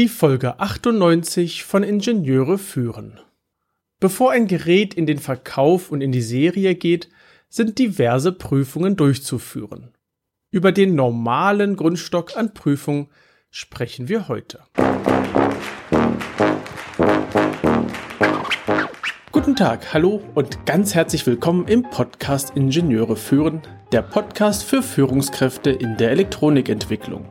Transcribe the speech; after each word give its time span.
Die 0.00 0.08
Folge 0.08 0.58
98 0.58 1.64
von 1.64 1.82
Ingenieure 1.82 2.56
führen. 2.56 3.20
Bevor 3.98 4.30
ein 4.30 4.46
Gerät 4.46 4.94
in 4.94 5.04
den 5.04 5.18
Verkauf 5.18 5.92
und 5.92 6.00
in 6.00 6.10
die 6.10 6.22
Serie 6.22 6.74
geht, 6.74 7.10
sind 7.50 7.78
diverse 7.78 8.32
Prüfungen 8.32 8.96
durchzuführen. 8.96 9.90
Über 10.50 10.72
den 10.72 10.94
normalen 10.94 11.76
Grundstock 11.76 12.34
an 12.34 12.54
Prüfungen 12.54 13.08
sprechen 13.50 14.08
wir 14.08 14.28
heute. 14.28 14.60
Guten 19.32 19.54
Tag, 19.54 19.92
hallo 19.92 20.22
und 20.34 20.64
ganz 20.64 20.94
herzlich 20.94 21.26
willkommen 21.26 21.68
im 21.68 21.82
Podcast 21.82 22.56
Ingenieure 22.56 23.16
führen, 23.16 23.60
der 23.92 24.00
Podcast 24.00 24.64
für 24.64 24.82
Führungskräfte 24.82 25.68
in 25.68 25.98
der 25.98 26.10
Elektronikentwicklung. 26.12 27.30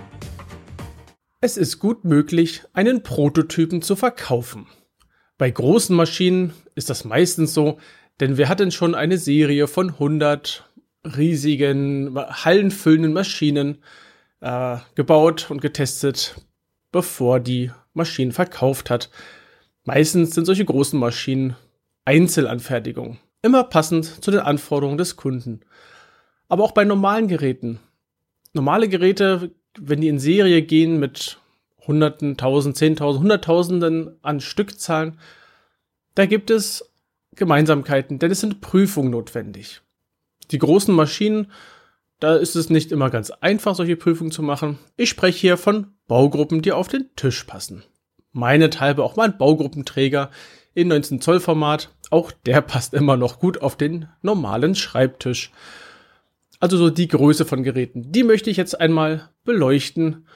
Es 1.43 1.57
ist 1.57 1.79
gut 1.79 2.05
möglich, 2.05 2.61
einen 2.73 3.01
Prototypen 3.01 3.81
zu 3.81 3.95
verkaufen. 3.95 4.67
Bei 5.39 5.49
großen 5.49 5.95
Maschinen 5.95 6.53
ist 6.75 6.91
das 6.91 7.03
meistens 7.03 7.55
so, 7.55 7.79
denn 8.19 8.37
wir 8.37 8.47
hatten 8.47 8.69
schon 8.69 8.93
eine 8.93 9.17
Serie 9.17 9.65
von 9.65 9.89
100 9.89 10.69
riesigen, 11.03 12.15
hallenfüllenden 12.15 13.11
Maschinen 13.11 13.79
äh, 14.41 14.77
gebaut 14.93 15.49
und 15.49 15.61
getestet, 15.61 16.35
bevor 16.91 17.39
die 17.39 17.71
Maschinen 17.95 18.33
verkauft 18.33 18.91
hat. 18.91 19.09
Meistens 19.83 20.35
sind 20.35 20.45
solche 20.45 20.65
großen 20.65 20.99
Maschinen 20.99 21.55
Einzelanfertigung, 22.05 23.17
immer 23.41 23.63
passend 23.63 24.23
zu 24.23 24.29
den 24.29 24.41
Anforderungen 24.41 24.99
des 24.99 25.15
Kunden. 25.15 25.61
Aber 26.49 26.63
auch 26.63 26.73
bei 26.73 26.83
normalen 26.83 27.27
Geräten. 27.27 27.79
Normale 28.53 28.87
Geräte 28.89 29.55
wenn 29.79 30.01
die 30.01 30.07
in 30.07 30.19
Serie 30.19 30.61
gehen 30.61 30.99
mit 30.99 31.39
Hunderten, 31.87 32.37
Tausend, 32.37 32.77
Zehntausend, 32.77 33.23
Hunderttausenden 33.23 34.17
an 34.21 34.39
Stückzahlen, 34.39 35.19
da 36.15 36.25
gibt 36.25 36.49
es 36.49 36.91
Gemeinsamkeiten, 37.35 38.19
denn 38.19 38.31
es 38.31 38.41
sind 38.41 38.61
Prüfungen 38.61 39.11
notwendig. 39.11 39.81
Die 40.51 40.59
großen 40.59 40.93
Maschinen, 40.93 41.51
da 42.19 42.35
ist 42.35 42.55
es 42.55 42.69
nicht 42.69 42.91
immer 42.91 43.09
ganz 43.09 43.31
einfach, 43.31 43.75
solche 43.75 43.95
Prüfungen 43.95 44.31
zu 44.31 44.43
machen. 44.43 44.77
Ich 44.97 45.09
spreche 45.09 45.39
hier 45.39 45.57
von 45.57 45.87
Baugruppen, 46.07 46.61
die 46.61 46.73
auf 46.73 46.87
den 46.87 47.09
Tisch 47.15 47.45
passen. 47.45 47.83
Meinethalbe 48.33 49.03
auch 49.03 49.15
mein 49.15 49.37
Baugruppenträger 49.37 50.29
in 50.73 50.89
19 50.89 51.21
Zoll 51.21 51.39
Format, 51.39 51.89
auch 52.09 52.31
der 52.31 52.61
passt 52.61 52.93
immer 52.93 53.17
noch 53.17 53.39
gut 53.39 53.61
auf 53.61 53.75
den 53.75 54.07
normalen 54.21 54.75
Schreibtisch. 54.75 55.51
Also 56.61 56.77
so 56.77 56.91
die 56.91 57.07
Größe 57.07 57.43
von 57.43 57.63
Geräten. 57.63 58.11
Die 58.11 58.23
möchte 58.23 58.51
ich 58.51 58.55
jetzt 58.55 58.79
einmal 58.79 59.29
beleuchten 59.43 60.27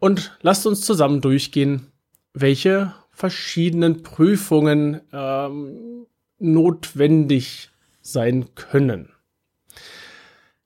und 0.00 0.36
lasst 0.40 0.66
uns 0.66 0.80
zusammen 0.80 1.20
durchgehen, 1.20 1.92
welche 2.32 2.94
verschiedenen 3.10 4.02
Prüfungen 4.02 5.02
ähm, 5.12 6.06
notwendig 6.38 7.70
sein 8.00 8.54
können. 8.54 9.10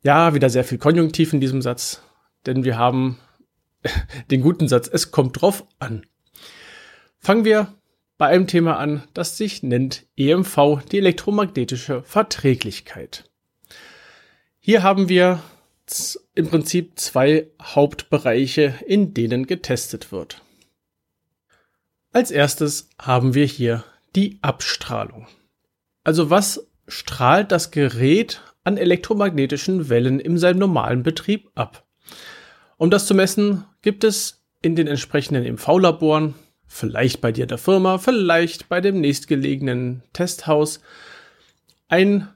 Ja, 0.03 0.35
wieder 0.35 0.51
sehr 0.51 0.63
viel 0.63 0.79
Konjunktiv 0.79 1.33
in 1.33 1.41
diesem 1.41 1.63
Satz, 1.63 2.01
denn 2.47 2.63
wir 2.63 2.79
haben 2.79 3.19
den 4.31 4.41
guten 4.41 4.69
Satz, 4.69 4.89
es 4.91 5.11
kommt 5.11 5.43
drauf 5.43 5.67
an. 5.81 6.07
Fangen 7.19 7.45
wir 7.45 7.75
bei 8.19 8.29
einem 8.29 8.47
Thema 8.47 8.77
an, 8.77 9.03
das 9.15 9.37
sich 9.37 9.65
nennt 9.65 10.07
EMV, 10.17 10.85
die 10.93 10.99
elektromagnetische 10.99 12.05
Verträglichkeit. 12.05 13.28
Hier 14.69 14.83
haben 14.83 15.09
wir 15.09 15.43
im 16.35 16.51
Prinzip 16.51 16.99
zwei 16.99 17.47
Hauptbereiche, 17.59 18.75
in 18.87 19.15
denen 19.15 19.47
getestet 19.47 20.13
wird. 20.13 20.43
Als 22.13 22.31
erstes 22.31 22.91
haben 23.01 23.33
wir 23.33 23.47
hier 23.47 23.85
die 24.15 24.39
Abstrahlung. 24.43 25.27
Also 26.05 26.29
was 26.29 26.69
strahlt 26.87 27.51
das 27.51 27.71
Gerät 27.71 28.43
an 28.63 28.77
elektromagnetischen 28.77 29.89
Wellen 29.89 30.21
in 30.21 30.37
seinem 30.37 30.59
normalen 30.59 31.03
Betrieb 31.03 31.49
ab? 31.55 31.87
Um 32.77 32.91
das 32.91 33.07
zu 33.07 33.15
messen, 33.15 33.65
gibt 33.81 34.05
es 34.05 34.45
in 34.61 34.77
den 34.77 34.87
entsprechenden 34.87 35.47
EMV-Laboren, 35.47 36.35
vielleicht 36.67 37.23
bei 37.23 37.33
dir 37.33 37.47
der 37.47 37.57
Firma, 37.57 37.97
vielleicht 37.97 38.69
bei 38.69 38.83
dem 38.83 39.01
nächstgelegenen 39.01 40.03
Testhaus, 40.13 40.83
ein, 41.89 42.29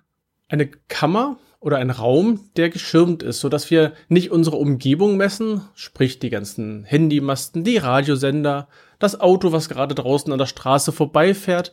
eine 0.48 0.68
Kammer, 0.88 1.38
oder 1.62 1.78
ein 1.78 1.90
Raum, 1.90 2.40
der 2.56 2.70
geschirmt 2.70 3.22
ist, 3.22 3.38
so 3.40 3.48
dass 3.48 3.70
wir 3.70 3.92
nicht 4.08 4.32
unsere 4.32 4.56
Umgebung 4.56 5.16
messen, 5.16 5.62
sprich 5.74 6.18
die 6.18 6.28
ganzen 6.28 6.82
Handymasten, 6.82 7.62
die 7.62 7.76
Radiosender, 7.76 8.68
das 8.98 9.20
Auto, 9.20 9.52
was 9.52 9.68
gerade 9.68 9.94
draußen 9.94 10.32
an 10.32 10.40
der 10.40 10.46
Straße 10.46 10.90
vorbeifährt 10.90 11.72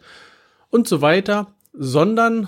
und 0.70 0.88
so 0.88 1.02
weiter, 1.02 1.56
sondern 1.74 2.48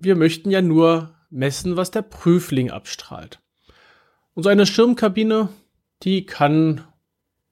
wir 0.00 0.16
möchten 0.16 0.50
ja 0.50 0.62
nur 0.62 1.10
messen, 1.28 1.76
was 1.76 1.90
der 1.90 2.02
Prüfling 2.02 2.70
abstrahlt. 2.70 3.38
Und 4.32 4.44
so 4.44 4.48
eine 4.48 4.64
Schirmkabine, 4.64 5.50
die 6.02 6.24
kann, 6.24 6.84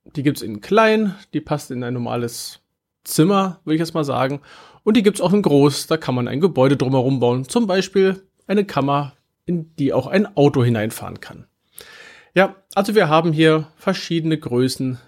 die 0.05 0.23
gibt's 0.23 0.41
in 0.41 0.63
klein, 0.63 1.15
die 1.35 1.43
passt 1.43 1.71
in 1.71 1.85
ein 1.85 1.93
normales 1.93 2.61
Zimmer, 3.05 3.61
würde 3.65 3.75
ich 3.75 3.81
jetzt 3.81 3.93
mal 3.93 4.05
sagen. 4.05 4.41
Und 4.83 4.97
die 4.97 5.03
gibt's 5.03 5.21
auch 5.21 5.35
in 5.35 5.43
groß, 5.43 5.89
da 5.89 5.99
kann 5.99 6.15
man 6.15 6.27
ein 6.27 6.41
Gebäude 6.41 6.79
drumherum 6.79 7.21
bauen. 7.21 7.47
Zum 7.47 7.67
Beispiel 7.67 8.23
eine 8.47 8.65
Kammer 8.65 9.13
in 9.47 9.75
die 9.77 9.93
auch 9.93 10.07
ein 10.07 10.37
Auto 10.37 10.63
hineinfahren 10.63 11.21
kann. 11.21 11.47
Ja, 12.35 12.57
also 12.75 12.95
wir 12.95 13.09
haben 13.09 13.33
hier 13.33 13.69
verschiedene 13.77 14.37
Größen 14.39 14.99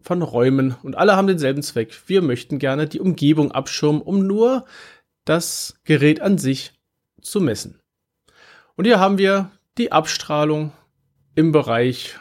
von 0.00 0.22
Räumen 0.22 0.74
und 0.82 0.96
alle 0.96 1.14
haben 1.14 1.28
denselben 1.28 1.62
Zweck. 1.62 1.94
Wir 2.06 2.22
möchten 2.22 2.58
gerne 2.58 2.88
die 2.88 3.00
Umgebung 3.00 3.52
abschirmen, 3.52 4.02
um 4.02 4.26
nur 4.26 4.64
das 5.24 5.78
Gerät 5.84 6.20
an 6.20 6.38
sich 6.38 6.72
zu 7.20 7.40
messen. 7.40 7.78
Und 8.74 8.86
hier 8.86 8.98
haben 8.98 9.18
wir 9.18 9.50
die 9.78 9.92
Abstrahlung 9.92 10.72
im 11.34 11.52
Bereich, 11.52 12.18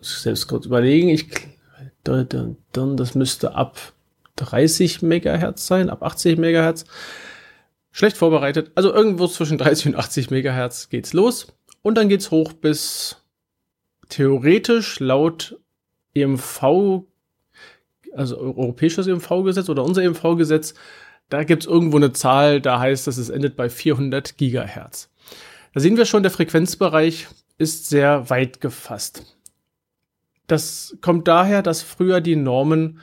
selbst 0.00 0.48
kurz 0.48 0.66
überlegen, 0.66 1.08
ich, 1.08 1.28
das 2.02 3.14
müsste 3.14 3.54
ab 3.54 3.78
30 4.36 5.02
Megahertz 5.02 5.66
sein, 5.66 5.90
ab 5.90 6.02
80 6.02 6.38
Megahertz. 6.38 6.84
Schlecht 7.90 8.16
vorbereitet. 8.16 8.72
Also 8.74 8.92
irgendwo 8.92 9.26
zwischen 9.26 9.58
30 9.58 9.88
und 9.88 9.96
80 9.96 10.30
Megahertz 10.30 10.88
geht's 10.88 11.12
los. 11.12 11.48
Und 11.82 11.96
dann 11.96 12.08
geht's 12.08 12.30
hoch 12.30 12.52
bis 12.52 13.16
theoretisch 14.08 15.00
laut 15.00 15.58
EMV, 16.14 17.02
also 18.14 18.38
europäisches 18.38 19.06
EMV-Gesetz 19.06 19.68
oder 19.68 19.84
unser 19.84 20.02
EMV-Gesetz, 20.02 20.74
da 21.28 21.44
gibt's 21.44 21.66
irgendwo 21.66 21.98
eine 21.98 22.12
Zahl, 22.12 22.60
da 22.60 22.80
heißt 22.80 23.06
es, 23.06 23.18
es 23.18 23.28
endet 23.28 23.56
bei 23.56 23.68
400 23.68 24.38
Gigahertz. 24.38 25.10
Da 25.74 25.80
sehen 25.80 25.96
wir 25.96 26.06
schon, 26.06 26.22
der 26.22 26.32
Frequenzbereich 26.32 27.28
ist 27.58 27.88
sehr 27.88 28.30
weit 28.30 28.60
gefasst. 28.60 29.36
Das 30.46 30.96
kommt 31.02 31.28
daher, 31.28 31.62
dass 31.62 31.82
früher 31.82 32.22
die 32.22 32.36
Normen 32.36 33.00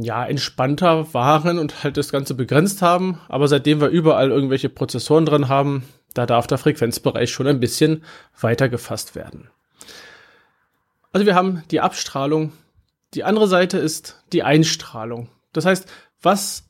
ja, 0.00 0.24
entspannter 0.24 1.12
waren 1.12 1.58
und 1.58 1.84
halt 1.84 1.96
das 1.96 2.10
Ganze 2.10 2.34
begrenzt 2.34 2.82
haben. 2.82 3.20
Aber 3.28 3.48
seitdem 3.48 3.80
wir 3.80 3.88
überall 3.88 4.30
irgendwelche 4.30 4.68
Prozessoren 4.68 5.26
drin 5.26 5.48
haben, 5.48 5.84
da 6.14 6.26
darf 6.26 6.46
der 6.46 6.58
Frequenzbereich 6.58 7.30
schon 7.30 7.46
ein 7.46 7.60
bisschen 7.60 8.04
weiter 8.40 8.68
gefasst 8.68 9.14
werden. 9.14 9.50
Also 11.12 11.26
wir 11.26 11.34
haben 11.34 11.62
die 11.70 11.80
Abstrahlung. 11.80 12.52
Die 13.14 13.24
andere 13.24 13.46
Seite 13.46 13.78
ist 13.78 14.22
die 14.32 14.42
Einstrahlung. 14.42 15.28
Das 15.52 15.66
heißt, 15.66 15.86
was, 16.22 16.64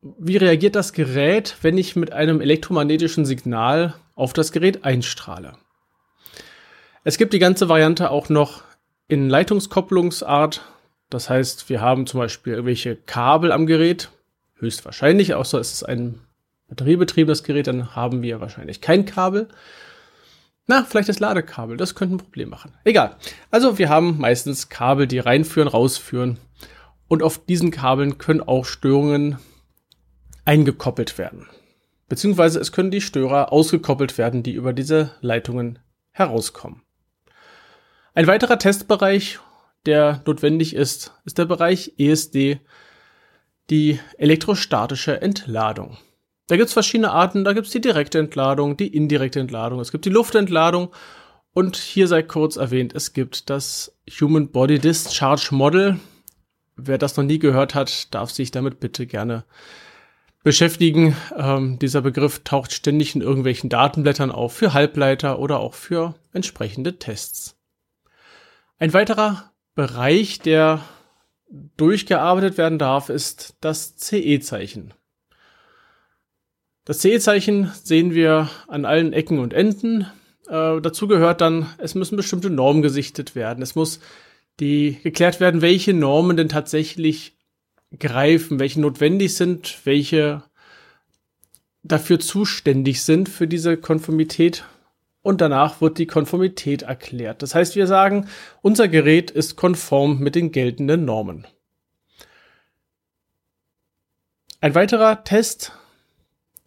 wie 0.00 0.36
reagiert 0.36 0.76
das 0.76 0.92
Gerät, 0.92 1.56
wenn 1.62 1.76
ich 1.76 1.96
mit 1.96 2.12
einem 2.12 2.40
elektromagnetischen 2.40 3.24
Signal 3.24 3.94
auf 4.14 4.32
das 4.32 4.52
Gerät 4.52 4.84
einstrahle? 4.84 5.54
Es 7.02 7.18
gibt 7.18 7.32
die 7.32 7.38
ganze 7.40 7.68
Variante 7.68 8.10
auch 8.10 8.28
noch 8.28 8.62
in 9.08 9.28
Leitungskopplungsart, 9.28 10.62
das 11.10 11.28
heißt, 11.28 11.68
wir 11.68 11.80
haben 11.80 12.06
zum 12.06 12.20
Beispiel 12.20 12.54
irgendwelche 12.54 12.96
Kabel 12.96 13.52
am 13.52 13.66
Gerät, 13.66 14.10
höchstwahrscheinlich, 14.54 15.34
außer 15.34 15.58
es 15.58 15.72
ist 15.72 15.82
ein 15.82 16.20
batteriebetriebenes 16.68 17.42
Gerät, 17.42 17.66
dann 17.66 17.94
haben 17.96 18.22
wir 18.22 18.40
wahrscheinlich 18.40 18.80
kein 18.80 19.04
Kabel. 19.04 19.48
Na, 20.66 20.84
vielleicht 20.84 21.08
das 21.08 21.18
Ladekabel, 21.18 21.76
das 21.76 21.96
könnte 21.96 22.14
ein 22.14 22.18
Problem 22.18 22.48
machen. 22.48 22.72
Egal. 22.84 23.16
Also 23.50 23.78
wir 23.78 23.88
haben 23.88 24.18
meistens 24.18 24.68
Kabel, 24.68 25.08
die 25.08 25.18
reinführen, 25.18 25.68
rausführen. 25.68 26.38
Und 27.08 27.24
auf 27.24 27.44
diesen 27.44 27.72
Kabeln 27.72 28.18
können 28.18 28.40
auch 28.40 28.64
Störungen 28.64 29.38
eingekoppelt 30.44 31.18
werden. 31.18 31.48
Beziehungsweise 32.08 32.60
es 32.60 32.70
können 32.70 32.92
die 32.92 33.00
Störer 33.00 33.52
ausgekoppelt 33.52 34.16
werden, 34.16 34.44
die 34.44 34.52
über 34.52 34.72
diese 34.72 35.10
Leitungen 35.20 35.80
herauskommen. 36.12 36.82
Ein 38.14 38.28
weiterer 38.28 38.58
Testbereich, 38.58 39.40
der 39.86 40.22
notwendig 40.26 40.74
ist, 40.74 41.14
ist 41.24 41.38
der 41.38 41.46
Bereich 41.46 41.94
ESD, 41.98 42.60
die 43.70 44.00
elektrostatische 44.18 45.20
Entladung. 45.22 45.96
Da 46.48 46.56
gibt 46.56 46.68
es 46.68 46.72
verschiedene 46.72 47.12
Arten, 47.12 47.44
da 47.44 47.52
gibt 47.52 47.66
es 47.66 47.72
die 47.72 47.80
direkte 47.80 48.18
Entladung, 48.18 48.76
die 48.76 48.88
indirekte 48.88 49.38
Entladung, 49.40 49.80
es 49.80 49.92
gibt 49.92 50.04
die 50.04 50.10
Luftentladung 50.10 50.90
und 51.52 51.76
hier 51.76 52.08
sei 52.08 52.22
kurz 52.22 52.56
erwähnt, 52.56 52.94
es 52.94 53.12
gibt 53.12 53.50
das 53.50 53.96
Human 54.20 54.50
Body 54.50 54.78
Discharge 54.78 55.48
Model. 55.52 56.00
Wer 56.76 56.98
das 56.98 57.16
noch 57.16 57.24
nie 57.24 57.38
gehört 57.38 57.74
hat, 57.74 58.12
darf 58.14 58.30
sich 58.30 58.50
damit 58.50 58.80
bitte 58.80 59.06
gerne 59.06 59.44
beschäftigen. 60.42 61.16
Ähm, 61.36 61.78
dieser 61.78 62.00
Begriff 62.00 62.40
taucht 62.44 62.72
ständig 62.72 63.14
in 63.14 63.20
irgendwelchen 63.20 63.68
Datenblättern 63.68 64.30
auf 64.30 64.54
für 64.54 64.72
Halbleiter 64.72 65.38
oder 65.38 65.60
auch 65.60 65.74
für 65.74 66.14
entsprechende 66.32 66.98
Tests. 66.98 67.56
Ein 68.78 68.94
weiterer 68.94 69.49
Bereich, 69.74 70.40
der 70.40 70.84
durchgearbeitet 71.76 72.58
werden 72.58 72.78
darf, 72.78 73.08
ist 73.08 73.56
das 73.60 73.96
CE-Zeichen. 73.96 74.94
Das 76.84 77.00
CE-Zeichen 77.00 77.70
sehen 77.82 78.14
wir 78.14 78.48
an 78.68 78.84
allen 78.84 79.12
Ecken 79.12 79.38
und 79.38 79.52
Enden. 79.52 80.06
Äh, 80.48 80.80
dazu 80.80 81.06
gehört 81.06 81.40
dann, 81.40 81.66
es 81.78 81.94
müssen 81.94 82.16
bestimmte 82.16 82.50
Normen 82.50 82.82
gesichtet 82.82 83.34
werden. 83.34 83.62
Es 83.62 83.74
muss 83.74 84.00
die 84.58 84.98
geklärt 85.02 85.40
werden, 85.40 85.62
welche 85.62 85.94
Normen 85.94 86.36
denn 86.36 86.48
tatsächlich 86.48 87.36
greifen, 87.98 88.58
welche 88.58 88.80
notwendig 88.80 89.34
sind, 89.34 89.78
welche 89.84 90.42
dafür 91.82 92.20
zuständig 92.20 93.02
sind 93.02 93.28
für 93.28 93.48
diese 93.48 93.76
Konformität. 93.76 94.64
Und 95.22 95.40
danach 95.40 95.80
wird 95.80 95.98
die 95.98 96.06
Konformität 96.06 96.82
erklärt. 96.82 97.42
Das 97.42 97.54
heißt, 97.54 97.76
wir 97.76 97.86
sagen, 97.86 98.28
unser 98.62 98.88
Gerät 98.88 99.30
ist 99.30 99.56
konform 99.56 100.18
mit 100.18 100.34
den 100.34 100.50
geltenden 100.50 101.04
Normen. 101.04 101.46
Ein 104.62 104.74
weiterer 104.74 105.24
Test, 105.24 105.72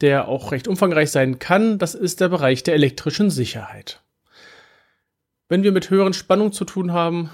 der 0.01 0.27
auch 0.27 0.51
recht 0.51 0.67
umfangreich 0.67 1.11
sein 1.11 1.39
kann, 1.39 1.77
das 1.77 1.95
ist 1.95 2.21
der 2.21 2.29
Bereich 2.29 2.63
der 2.63 2.73
elektrischen 2.73 3.29
Sicherheit. 3.29 4.01
Wenn 5.47 5.63
wir 5.63 5.71
mit 5.71 5.89
höheren 5.89 6.13
Spannungen 6.13 6.53
zu 6.53 6.65
tun 6.65 6.93
haben, 6.93 7.29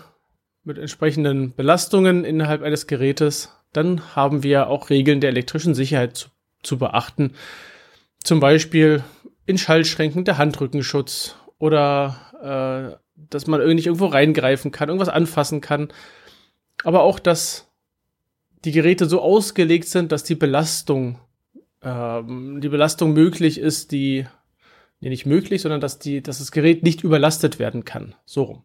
mit 0.63 0.77
entsprechenden 0.77 1.55
Belastungen 1.55 2.25
innerhalb 2.25 2.61
eines 2.61 2.87
Gerätes, 2.87 3.49
dann 3.71 4.15
haben 4.15 4.43
wir 4.43 4.67
auch 4.67 4.89
Regeln 4.89 5.21
der 5.21 5.29
elektrischen 5.29 5.73
Sicherheit 5.73 6.17
zu, 6.17 6.29
zu 6.63 6.77
beachten. 6.77 7.33
Zum 8.23 8.39
Beispiel 8.39 9.03
in 9.49 9.57
Schaltschränken 9.57 10.25
der 10.25 10.37
Handrückenschutz 10.37 11.35
oder 11.57 12.95
äh, 12.95 12.95
dass 13.15 13.47
man 13.47 13.61
irgendwie 13.61 13.87
irgendwo 13.87 14.05
reingreifen 14.05 14.71
kann, 14.71 14.89
irgendwas 14.89 15.09
anfassen 15.09 15.59
kann. 15.59 15.91
Aber 16.83 17.01
auch, 17.01 17.17
dass 17.17 17.67
die 18.63 18.71
Geräte 18.71 19.07
so 19.07 19.21
ausgelegt 19.21 19.87
sind, 19.87 20.11
dass 20.11 20.23
die 20.23 20.35
Belastung, 20.35 21.17
ähm, 21.81 22.61
die 22.61 22.69
Belastung 22.69 23.13
möglich 23.13 23.57
ist, 23.57 23.91
die, 23.91 24.27
nee, 24.99 25.09
nicht 25.09 25.25
möglich, 25.25 25.63
sondern 25.63 25.81
dass 25.81 25.97
die, 25.97 26.21
dass 26.21 26.37
das 26.37 26.51
Gerät 26.51 26.83
nicht 26.83 27.03
überlastet 27.03 27.57
werden 27.57 27.85
kann. 27.85 28.13
So 28.25 28.43
rum. 28.43 28.63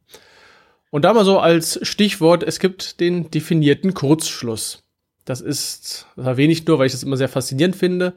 Und 0.91 1.07
da 1.07 1.15
mal 1.15 1.25
so 1.25 1.39
als 1.39 1.81
Stichwort, 1.81 2.43
es 2.43 2.61
gibt 2.61 3.01
den 3.01 3.31
definierten 3.31 3.95
Kurzschluss. 3.95 4.85
Das 5.25 5.41
ist, 5.41 6.09
das 6.15 6.27
erwähne 6.27 6.53
ich 6.53 6.67
nur, 6.67 6.79
weil 6.79 6.87
ich 6.87 6.93
das 6.93 7.05
immer 7.05 7.17
sehr 7.17 7.31
faszinierend 7.31 7.75
finde. 7.75 8.13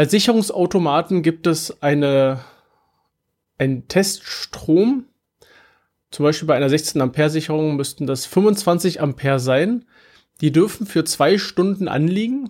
Bei 0.00 0.06
Sicherungsautomaten 0.06 1.20
gibt 1.20 1.46
es 1.46 1.82
eine, 1.82 2.42
einen 3.58 3.86
Teststrom. 3.86 5.04
Zum 6.10 6.24
Beispiel 6.24 6.48
bei 6.48 6.56
einer 6.56 6.70
16 6.70 7.02
Ampere 7.02 7.28
Sicherung 7.28 7.76
müssten 7.76 8.06
das 8.06 8.24
25 8.24 9.02
Ampere 9.02 9.38
sein. 9.38 9.84
Die 10.40 10.52
dürfen 10.52 10.86
für 10.86 11.04
zwei 11.04 11.36
Stunden 11.36 11.86
anliegen 11.86 12.48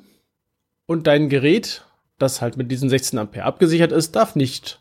und 0.87 1.09
dein 1.09 1.29
Gerät, 1.29 1.85
das 2.21 2.41
halt 2.41 2.57
mit 2.57 2.71
diesen 2.71 2.89
16 2.89 3.19
Ampere 3.19 3.47
abgesichert 3.47 3.91
ist, 3.91 4.15
darf 4.15 4.37
nicht 4.37 4.81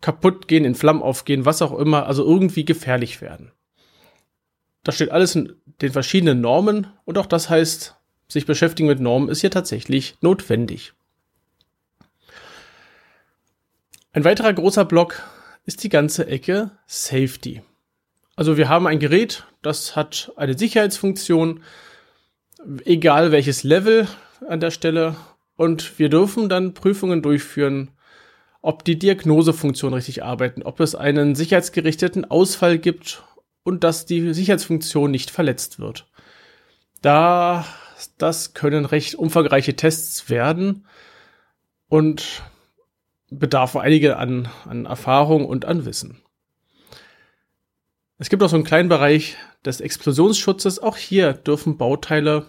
kaputt 0.00 0.48
gehen, 0.48 0.64
in 0.64 0.74
Flammen 0.74 1.02
aufgehen, 1.02 1.44
was 1.44 1.60
auch 1.60 1.78
immer, 1.78 2.06
also 2.06 2.24
irgendwie 2.24 2.64
gefährlich 2.64 3.20
werden. 3.20 3.52
Das 4.82 4.94
steht 4.94 5.10
alles 5.10 5.34
in 5.34 5.56
den 5.82 5.92
verschiedenen 5.92 6.40
Normen 6.40 6.86
und 7.04 7.18
auch 7.18 7.26
das 7.26 7.50
heißt, 7.50 7.96
sich 8.28 8.46
beschäftigen 8.46 8.88
mit 8.88 8.98
Normen 8.98 9.28
ist 9.28 9.42
hier 9.42 9.50
tatsächlich 9.50 10.16
notwendig. 10.22 10.94
Ein 14.14 14.24
weiterer 14.24 14.52
großer 14.52 14.84
Block 14.84 15.22
ist 15.64 15.82
die 15.84 15.88
ganze 15.88 16.26
Ecke 16.26 16.70
Safety. 16.86 17.62
Also 18.36 18.58
wir 18.58 18.68
haben 18.68 18.86
ein 18.86 18.98
Gerät, 18.98 19.46
das 19.62 19.96
hat 19.96 20.32
eine 20.36 20.56
Sicherheitsfunktion, 20.56 21.62
egal 22.84 23.32
welches 23.32 23.62
Level 23.62 24.06
an 24.46 24.60
der 24.60 24.70
Stelle. 24.70 25.16
Und 25.56 25.98
wir 25.98 26.10
dürfen 26.10 26.50
dann 26.50 26.74
Prüfungen 26.74 27.22
durchführen, 27.22 27.90
ob 28.60 28.84
die 28.84 28.98
Diagnosefunktionen 28.98 29.94
richtig 29.94 30.22
arbeiten, 30.22 30.62
ob 30.62 30.80
es 30.80 30.94
einen 30.94 31.34
sicherheitsgerichteten 31.34 32.30
Ausfall 32.30 32.78
gibt 32.78 33.22
und 33.62 33.82
dass 33.82 34.04
die 34.04 34.34
Sicherheitsfunktion 34.34 35.10
nicht 35.10 35.30
verletzt 35.30 35.78
wird. 35.78 36.06
Da, 37.00 37.64
das 38.18 38.52
können 38.52 38.84
recht 38.84 39.14
umfangreiche 39.14 39.74
Tests 39.74 40.28
werden 40.28 40.86
und 41.88 42.42
bedarf 43.38 43.76
einige 43.76 44.16
an, 44.16 44.48
an 44.66 44.86
Erfahrung 44.86 45.46
und 45.46 45.64
an 45.64 45.84
Wissen. 45.84 46.22
Es 48.18 48.28
gibt 48.28 48.42
auch 48.42 48.48
so 48.48 48.56
einen 48.56 48.64
kleinen 48.64 48.88
Bereich 48.88 49.36
des 49.64 49.80
Explosionsschutzes. 49.80 50.78
Auch 50.78 50.96
hier 50.96 51.32
dürfen 51.32 51.76
Bauteile 51.76 52.46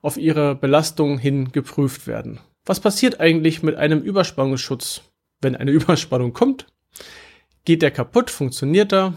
auf 0.00 0.16
ihre 0.16 0.54
Belastung 0.54 1.18
hin 1.18 1.52
geprüft 1.52 2.06
werden. 2.06 2.40
Was 2.64 2.80
passiert 2.80 3.20
eigentlich 3.20 3.62
mit 3.62 3.76
einem 3.76 4.00
Überspannungsschutz, 4.00 5.02
wenn 5.40 5.56
eine 5.56 5.70
Überspannung 5.72 6.32
kommt? 6.32 6.66
Geht 7.64 7.82
der 7.82 7.90
kaputt? 7.90 8.30
Funktioniert 8.30 8.92
er? 8.92 9.14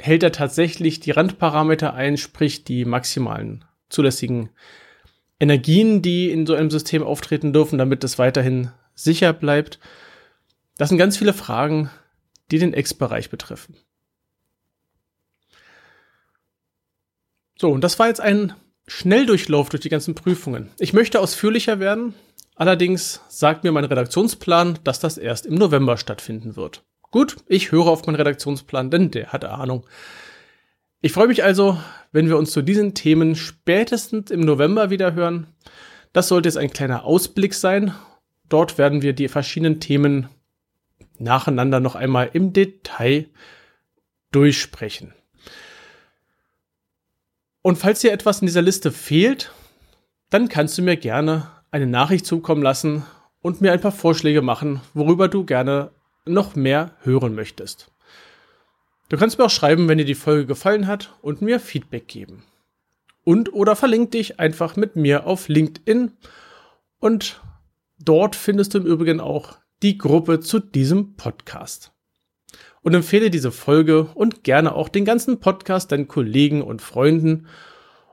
hält 0.00 0.22
er 0.22 0.32
tatsächlich 0.32 1.00
die 1.00 1.10
Randparameter 1.10 1.94
ein, 1.94 2.16
sprich 2.16 2.64
die 2.64 2.84
maximalen 2.84 3.64
zulässigen 3.88 4.50
Energien, 5.38 6.02
die 6.02 6.30
in 6.30 6.46
so 6.46 6.54
einem 6.54 6.70
System 6.70 7.02
auftreten 7.02 7.52
dürfen, 7.52 7.78
damit 7.78 8.04
es 8.04 8.18
weiterhin 8.18 8.70
sicher 9.02 9.32
bleibt. 9.32 9.78
Das 10.76 10.88
sind 10.88 10.98
ganz 10.98 11.16
viele 11.16 11.32
Fragen, 11.32 11.90
die 12.50 12.58
den 12.58 12.74
X-Bereich 12.74 13.30
betreffen. 13.30 13.76
So, 17.58 17.70
und 17.70 17.82
das 17.82 17.98
war 17.98 18.08
jetzt 18.08 18.20
ein 18.20 18.54
Schnelldurchlauf 18.86 19.68
durch 19.68 19.82
die 19.82 19.90
ganzen 19.90 20.14
Prüfungen. 20.14 20.70
Ich 20.78 20.92
möchte 20.92 21.20
ausführlicher 21.20 21.78
werden, 21.78 22.14
allerdings 22.56 23.20
sagt 23.28 23.64
mir 23.64 23.72
mein 23.72 23.84
Redaktionsplan, 23.84 24.78
dass 24.82 24.98
das 24.98 25.18
erst 25.18 25.46
im 25.46 25.54
November 25.54 25.96
stattfinden 25.96 26.56
wird. 26.56 26.82
Gut, 27.10 27.36
ich 27.46 27.72
höre 27.72 27.86
auf 27.86 28.06
meinen 28.06 28.16
Redaktionsplan, 28.16 28.90
denn 28.90 29.10
der 29.10 29.32
hat 29.32 29.44
Ahnung. 29.44 29.86
Ich 31.02 31.12
freue 31.12 31.28
mich 31.28 31.44
also, 31.44 31.78
wenn 32.12 32.28
wir 32.28 32.36
uns 32.36 32.50
zu 32.50 32.62
diesen 32.62 32.94
Themen 32.94 33.36
spätestens 33.36 34.30
im 34.30 34.40
November 34.40 34.90
wieder 34.90 35.14
hören. 35.14 35.46
Das 36.12 36.28
sollte 36.28 36.48
jetzt 36.48 36.56
ein 36.56 36.70
kleiner 36.70 37.04
Ausblick 37.04 37.54
sein. 37.54 37.94
Dort 38.50 38.76
werden 38.76 39.00
wir 39.00 39.14
die 39.14 39.28
verschiedenen 39.28 39.80
Themen 39.80 40.28
nacheinander 41.18 41.80
noch 41.80 41.94
einmal 41.94 42.30
im 42.34 42.52
Detail 42.52 43.26
durchsprechen. 44.32 45.14
Und 47.62 47.76
falls 47.76 48.00
dir 48.00 48.12
etwas 48.12 48.40
in 48.40 48.46
dieser 48.46 48.62
Liste 48.62 48.90
fehlt, 48.90 49.52
dann 50.30 50.48
kannst 50.48 50.76
du 50.76 50.82
mir 50.82 50.96
gerne 50.96 51.50
eine 51.70 51.86
Nachricht 51.86 52.26
zukommen 52.26 52.62
lassen 52.62 53.04
und 53.40 53.60
mir 53.60 53.72
ein 53.72 53.80
paar 53.80 53.92
Vorschläge 53.92 54.42
machen, 54.42 54.80
worüber 54.94 55.28
du 55.28 55.44
gerne 55.44 55.92
noch 56.24 56.56
mehr 56.56 56.96
hören 57.02 57.34
möchtest. 57.34 57.90
Du 59.08 59.16
kannst 59.16 59.38
mir 59.38 59.44
auch 59.44 59.50
schreiben, 59.50 59.88
wenn 59.88 59.98
dir 59.98 60.04
die 60.04 60.14
Folge 60.14 60.46
gefallen 60.46 60.86
hat 60.86 61.14
und 61.22 61.42
mir 61.42 61.60
Feedback 61.60 62.08
geben. 62.08 62.44
Und 63.24 63.52
oder 63.52 63.76
verlink 63.76 64.12
dich 64.12 64.40
einfach 64.40 64.76
mit 64.76 64.96
mir 64.96 65.26
auf 65.26 65.48
LinkedIn 65.48 66.12
und 66.98 67.40
dort 68.00 68.36
findest 68.36 68.74
du 68.74 68.78
im 68.78 68.86
Übrigen 68.86 69.20
auch 69.20 69.58
die 69.82 69.98
Gruppe 69.98 70.40
zu 70.40 70.58
diesem 70.58 71.16
Podcast. 71.16 71.92
Und 72.82 72.94
empfehle 72.94 73.30
diese 73.30 73.52
Folge 73.52 74.04
und 74.14 74.42
gerne 74.42 74.74
auch 74.74 74.88
den 74.88 75.04
ganzen 75.04 75.40
Podcast 75.40 75.92
deinen 75.92 76.08
Kollegen 76.08 76.62
und 76.62 76.82
Freunden. 76.82 77.46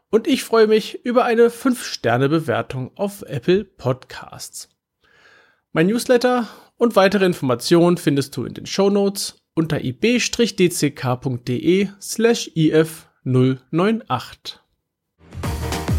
Und 0.09 0.27
ich 0.27 0.43
freue 0.43 0.67
mich 0.67 1.05
über 1.05 1.25
eine 1.25 1.49
5-Sterne-Bewertung 1.49 2.91
auf 2.95 3.23
Apple 3.23 3.63
Podcasts. 3.63 4.69
Mein 5.71 5.87
Newsletter 5.87 6.47
und 6.77 6.95
weitere 6.95 7.25
Informationen 7.25 7.97
findest 7.97 8.35
du 8.35 8.45
in 8.45 8.53
den 8.53 8.65
Show 8.65 8.89
Notes 8.89 9.41
unter 9.53 9.83
ib-dck.de 9.83 11.89
slash 11.99 12.51
if098. 12.55 14.66